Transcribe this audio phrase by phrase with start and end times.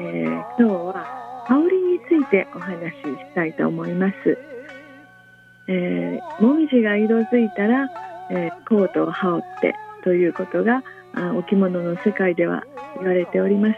[0.00, 0.26] ー、
[0.56, 4.38] 今日は羽織についてお話ししたいと思います、
[5.66, 7.88] えー、もみじが色づいたら、
[8.30, 10.84] えー、コートを羽織ってということが
[11.34, 12.62] お着物の世界では
[12.98, 13.74] 言われておりま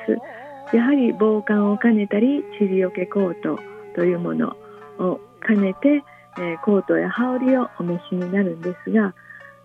[0.70, 0.76] す。
[0.76, 3.58] やはり防寒を兼ねたり塵よけコート
[3.96, 4.56] というもの
[4.98, 6.04] を兼ねて、
[6.36, 9.14] えー、コートや羽織をお召しになるんですが、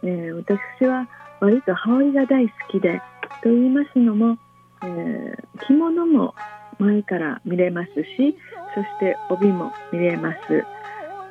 [0.04, 1.10] えー、私は
[1.42, 3.02] 割と羽織が大好きで
[3.44, 4.38] と言いますのも、
[4.86, 6.36] えー、着物も
[6.80, 8.38] 前から見れますし
[8.76, 10.38] そして帯も見れます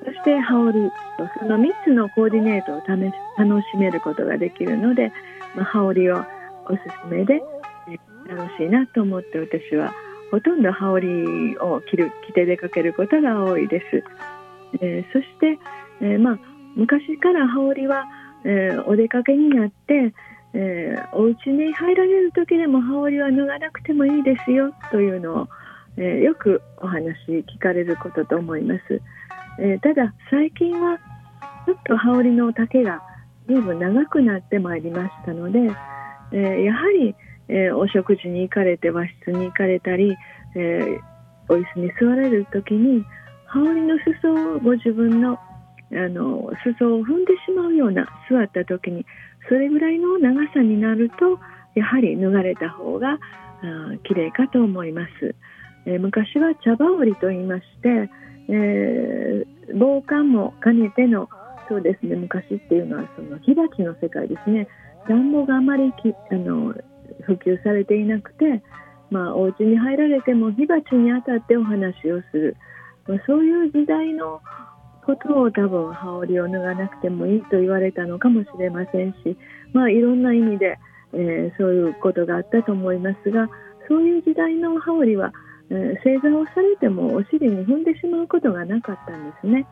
[0.04, 5.12] そして羽織とその3つのコーディネートを楽しめることができるので、
[5.54, 6.24] まあ、羽織を
[6.66, 7.42] おすすめで
[7.88, 9.94] え、楽しいなと思って私は
[10.30, 14.04] ほとんど羽織を着る着て出かけることが多いです。
[14.80, 15.58] えー、そして、
[16.00, 16.38] え、まあ、
[16.74, 18.04] 昔から羽織は、
[18.44, 20.12] え、お出かけになって、
[20.54, 25.48] えー、お家に入られる時でも羽織は脱がなくてもいいですよというのを、
[25.96, 29.00] えよくお話聞かれることと思います。
[29.60, 30.98] えただ最近は
[31.66, 33.02] ちょっと羽織の丈が
[33.48, 35.58] 随分長くなってまいりましたので、
[36.32, 37.14] えやはり、
[37.48, 40.16] えお食事に行かれて和室に行かれたり、
[40.54, 40.98] え
[41.48, 43.04] お椅子に座られる時に
[43.46, 45.38] 羽織の裾をご自分の
[45.96, 49.06] あの裾を踏んでしまうような座った時に
[49.48, 51.38] それぐらいの長さになると
[51.74, 53.18] やはり脱がれた方が
[54.06, 55.34] 綺麗かと思います、
[55.86, 58.10] えー、昔は茶葉織と言いまして、
[58.48, 59.46] えー、
[59.78, 61.28] 防寒も兼ねての
[61.68, 64.68] そうですね昔っていうのはその火鉢の世界ですね。
[65.08, 66.74] 暖房があまりきあの
[67.26, 68.62] 普及されていなくて、
[69.10, 72.56] まあ、お家に入られても火鉢に当たってお話をする。
[73.06, 74.40] まあ、そういう時代の
[75.04, 79.36] ことを多分羽織を脱がなくてもいいと言われたのかもしれませんし、
[79.72, 80.78] まあ、いろんな意味で、
[81.12, 83.48] えー、そういうことがあったと思いますが
[83.88, 85.32] そういう時代の羽織は、
[85.70, 89.66] えー、正座をされてもお尻に踏んでしまうことがなかったんですね。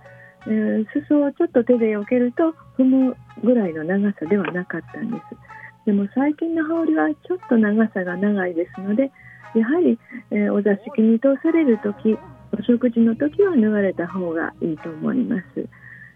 [0.44, 5.86] えー、裾をちょっと手で避けると踏むぐらいの長さではなかったんです。
[5.86, 9.10] でも最近の羽織はちょっと長さが長いですので
[9.54, 9.98] やはり、
[10.30, 12.16] えー、お座敷に通される時
[12.58, 15.68] お食事の時は脱がれた方がいいと思います。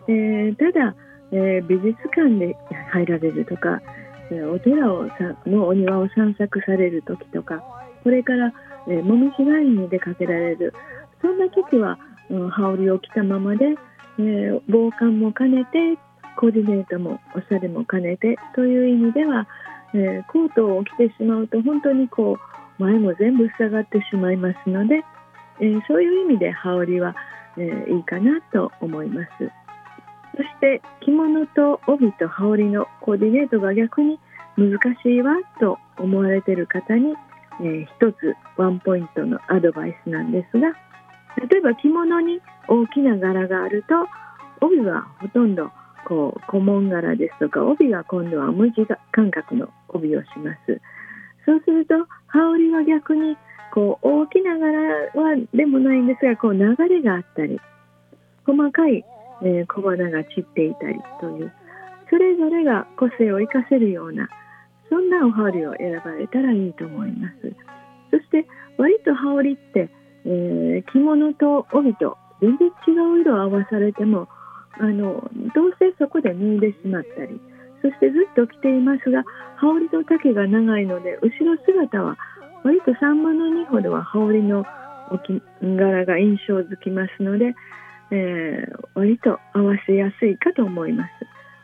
[0.08, 0.94] えー、ただ、
[1.32, 2.56] えー、美術館で
[2.92, 3.80] 入られるとか、
[4.30, 7.62] えー、お寺をさのお庭を散策される時とか
[8.04, 8.52] これから、
[8.88, 10.72] えー、もみじ狩りに出かけられる
[11.20, 11.98] そんな時は、
[12.30, 13.64] うん、羽織を着たままで、
[14.18, 15.98] えー、防寒も兼ねて
[16.38, 19.48] コーディネートもおしゃれも兼ねてという意味では、
[19.94, 22.36] えー、コートを着てしまうと本当にこ
[22.78, 25.03] う前も全部塞がってしまいますので、
[25.61, 27.15] えー、そういう意味で羽織は、
[27.56, 29.28] えー、いいかなと思います。
[30.37, 34.19] そして着物と帯と羽織のコーディネートが逆に
[34.56, 37.15] 難しいわと思われている方に、
[37.61, 40.69] えー、一つワンポイントのアドバイスなんですが
[41.49, 43.95] 例えば着物に大きな柄があると
[44.65, 45.71] 帯はほとんど
[46.06, 50.81] こう古紋柄ですとか帯は今度は無地感覚の帯をします。
[51.45, 51.95] そうすると
[52.27, 53.37] 羽織は逆に
[53.72, 54.71] こう大きな柄
[55.15, 57.60] はでもないんですがこう流れがあったり
[58.44, 59.04] 細かい、
[59.43, 61.53] えー、小花が散っていたりという
[62.10, 64.28] それぞれが個性を生かせるような
[64.88, 67.53] そんなお羽織を選ばれたらいいと思います。
[68.10, 68.47] そして
[68.78, 69.91] 割と羽織って、
[70.25, 74.28] えー、着物と帯と全然違う色を合わされても
[74.78, 77.41] あのどうせそこで脱いでしまったり
[77.83, 79.25] そしてずっと着ていますが
[79.56, 82.16] 羽織と丈が長いので後ろ姿は
[82.65, 84.65] 割と3分の2ほどは羽織の
[85.62, 87.54] 柄が印象づきますので、
[88.10, 91.10] えー、割と合わせやすいかと思います。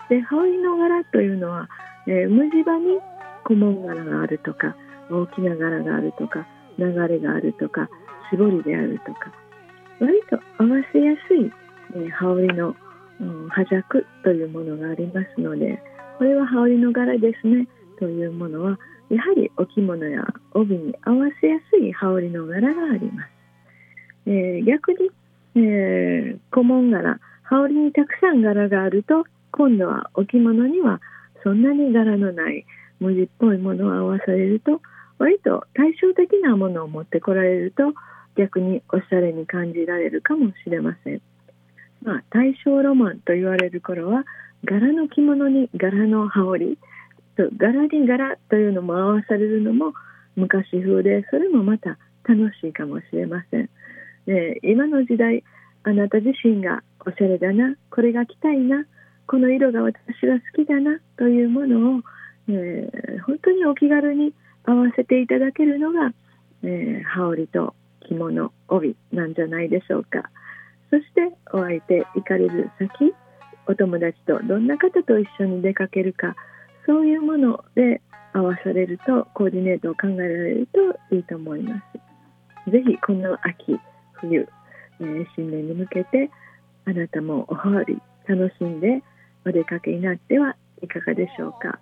[0.08, 1.68] で羽織の柄というのは、
[2.06, 2.98] えー、無地場に
[3.44, 4.76] 小紋柄があるとか
[5.10, 6.46] 大きな柄があるとか
[6.78, 7.88] 流れがあるとか
[8.30, 9.32] 絞りであるとか
[10.00, 11.50] 割と合わせやすい、
[11.94, 12.74] えー、羽織の、
[13.20, 13.48] うん、
[14.24, 15.82] というものがありますので
[16.18, 17.66] これは羽織の柄ですね
[17.98, 18.78] というものは
[19.10, 20.24] やはりお着物や
[20.62, 23.30] 帯に合わせやすい羽織の柄があります。
[24.26, 25.10] えー、逆に、
[25.56, 31.00] えー、小紋柄羽織にたくさん柄があると今度はお着物には
[31.42, 32.64] そんなに柄のない
[33.00, 34.80] 無地っぽいものを合わされると
[35.18, 37.94] 割と対照的なものを持ってこられると、
[38.36, 41.20] 逆におしゃれに感じられるかもしれません。
[42.02, 44.24] まあ、大正ロマンと言われる頃は
[44.64, 46.78] 柄の着物に柄の羽織
[47.36, 49.92] 柄に柄というのも合わされるのも
[50.36, 53.70] 昔風でそれもまた楽しいかもしれません。
[54.26, 55.42] で今の時代
[55.84, 58.84] あなた自身がおしゃれだなこれが着たいな
[59.26, 62.00] この色が私は好きだなというものを、
[62.48, 64.32] えー、本当にお気軽に
[64.64, 66.12] 合わせていただけるのが、
[66.62, 67.74] えー、羽織と
[68.06, 70.30] 着物帯なんじゃないでしょうか
[70.90, 73.14] そしてお相手行かれる先
[73.66, 76.36] お友達とどんな方と一緒に出かけるか
[76.86, 78.02] そういうもので
[78.32, 80.68] 合わされるとコーディネートを考えられる
[81.10, 81.82] といいと思いま
[82.66, 82.70] す。
[82.70, 83.78] ぜひこの秋
[84.14, 84.48] 冬、
[85.00, 86.30] えー、新年に向けて
[86.86, 89.02] あなたもおはわり楽しんで
[89.44, 91.78] お出かけになってはいかがでしょうか。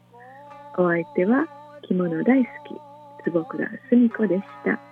[0.78, 1.46] お相手は
[1.82, 4.89] 着物大好き坪倉澄子でした。